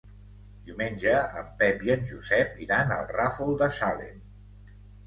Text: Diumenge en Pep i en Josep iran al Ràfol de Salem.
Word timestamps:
Diumenge 0.69 1.13
en 1.43 1.51
Pep 1.61 1.85
i 1.89 1.93
en 1.99 2.09
Josep 2.13 2.59
iran 2.69 2.97
al 2.99 3.07
Ràfol 3.17 3.57
de 3.65 3.73
Salem. 3.79 4.21